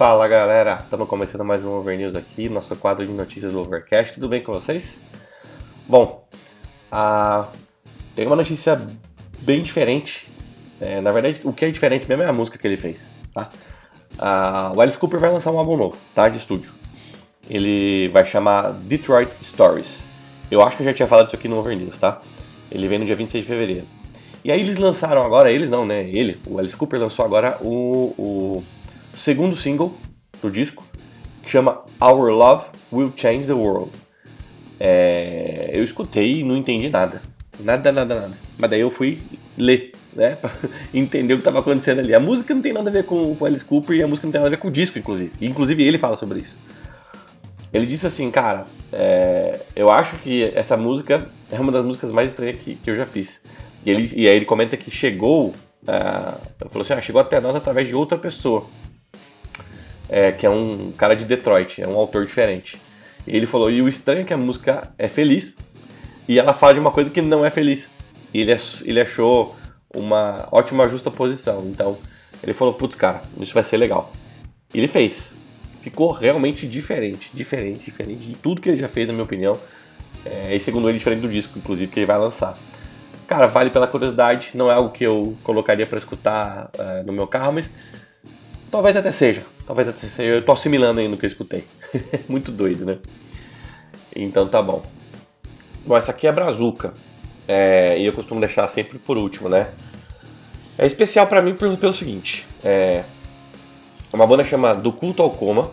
[0.00, 4.14] Fala galera, estamos começando mais um Over News aqui, nosso quadro de notícias do Overcast.
[4.14, 5.02] Tudo bem com vocês?
[5.86, 6.26] Bom,
[6.90, 7.48] a...
[8.16, 8.80] tem uma notícia
[9.40, 10.26] bem diferente.
[10.80, 13.12] É, na verdade, o que é diferente mesmo é a música que ele fez.
[13.34, 13.50] Tá?
[14.18, 14.72] A...
[14.74, 16.30] O Alice Cooper vai lançar um álbum novo, tá?
[16.30, 16.72] De estúdio.
[17.46, 20.06] Ele vai chamar Detroit Stories.
[20.50, 22.22] Eu acho que eu já tinha falado isso aqui no Over News, tá?
[22.72, 23.86] Ele vem no dia 26 de fevereiro.
[24.42, 26.08] E aí eles lançaram agora, eles não, né?
[26.08, 28.64] Ele, o Alice Cooper lançou agora o, o
[29.14, 29.94] segundo single
[30.42, 30.84] do disco,
[31.42, 33.90] que chama Our Love Will Change the World.
[34.78, 37.20] É, eu escutei e não entendi nada.
[37.58, 38.32] Nada, nada, nada.
[38.56, 39.18] Mas daí eu fui
[39.56, 40.36] ler, né?
[40.40, 40.50] Pra
[40.94, 42.14] entender o que estava acontecendo ali.
[42.14, 44.32] A música não tem nada a ver com o Alice Cooper e a música não
[44.32, 45.32] tem nada a ver com o disco, inclusive.
[45.40, 46.56] Inclusive ele fala sobre isso.
[47.72, 52.30] Ele disse assim, cara, é, eu acho que essa música é uma das músicas mais
[52.30, 53.44] estranhas que, que eu já fiz.
[53.84, 57.54] E, ele, e aí ele comenta que chegou, uh, falou assim, ah, chegou até nós
[57.54, 58.66] através de outra pessoa
[60.10, 62.76] é, que é um cara de Detroit, é um autor diferente.
[63.26, 65.56] Ele falou: e o estranho é que a música é feliz
[66.28, 67.90] e ela fala de uma coisa que não é feliz.
[68.34, 69.56] E ele, ele achou
[69.94, 71.62] uma ótima justa posição.
[71.66, 71.96] Então
[72.42, 74.12] ele falou: putz, cara, isso vai ser legal.
[74.74, 75.38] E ele fez.
[75.80, 79.58] Ficou realmente diferente, diferente, diferente de tudo que ele já fez, na minha opinião.
[80.24, 82.58] É, e segundo ele, diferente do disco, inclusive, que ele vai lançar.
[83.26, 87.26] Cara, vale pela curiosidade, não é algo que eu colocaria para escutar é, no meu
[87.26, 87.70] carro, mas
[88.70, 89.46] talvez até seja.
[89.70, 91.62] Talvez até seja, eu tô assimilando ainda no que eu escutei.
[92.28, 92.98] Muito doido, né?
[94.16, 94.82] Então tá bom.
[95.86, 96.92] Bom, essa aqui é a Brazuca.
[97.46, 99.70] É, e eu costumo deixar sempre por último, né?
[100.76, 102.48] É especial para mim pelo, pelo seguinte.
[102.64, 103.04] É
[104.12, 105.70] uma banda chamada Do Culto ao Coma.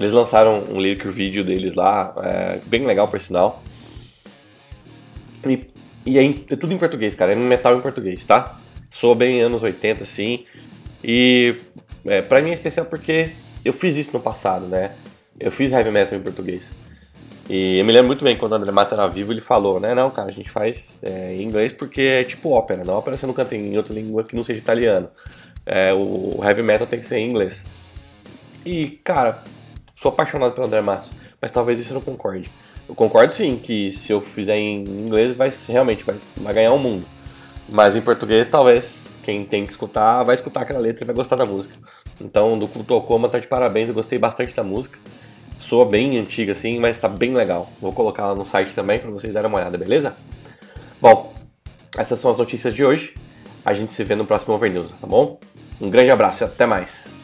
[0.00, 3.62] Eles lançaram um lyric vídeo deles lá, é, bem legal por sinal.
[5.46, 5.70] E,
[6.04, 7.30] e é, é, tudo em português, cara.
[7.30, 8.58] É metal em português, tá?
[8.90, 10.44] Sou bem anos 80, assim.
[11.04, 11.54] E
[12.04, 13.32] é, pra mim é especial porque
[13.64, 14.92] eu fiz isso no passado, né?
[15.38, 16.72] Eu fiz heavy metal em português.
[17.48, 19.94] E eu me lembro muito bem quando o André Matos era vivo, ele falou, né?
[19.94, 22.84] Não, cara, a gente faz é, em inglês porque é tipo ópera.
[22.84, 25.08] Na ópera você não canta em outra língua que não seja italiano.
[25.66, 27.66] É, o heavy metal tem que ser em inglês.
[28.64, 29.42] E, cara,
[29.96, 31.10] sou apaixonado pelo André Matos,
[31.40, 32.50] mas talvez isso eu não concorde.
[32.88, 36.76] Eu concordo sim que se eu fizer em inglês vai realmente vai, vai ganhar o
[36.76, 37.06] um mundo.
[37.68, 41.36] Mas em português talvez quem tem que escutar vai escutar aquela letra e vai gostar
[41.36, 41.74] da música.
[42.20, 44.98] Então, do Culto ao Coma tá de parabéns, eu gostei bastante da música.
[45.58, 47.70] Soa bem antiga assim, mas tá bem legal.
[47.80, 50.16] Vou colocar ela no site também para vocês darem uma olhada, beleza?
[51.00, 51.32] Bom,
[51.96, 53.14] essas são as notícias de hoje.
[53.64, 55.38] A gente se vê no próximo Over News, tá bom?
[55.80, 57.21] Um grande abraço e até mais.